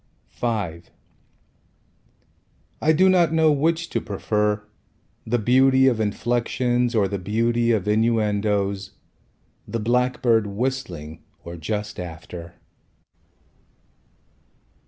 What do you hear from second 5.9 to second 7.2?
inflexions Or the